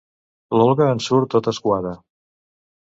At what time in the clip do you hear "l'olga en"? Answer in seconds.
0.59-1.03